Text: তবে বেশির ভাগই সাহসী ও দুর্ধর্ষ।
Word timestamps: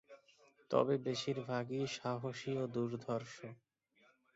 তবে 0.71 0.95
বেশির 1.05 1.37
ভাগই 1.47 1.83
সাহসী 1.95 2.53
ও 2.57 2.73
দুর্ধর্ষ। 2.75 3.35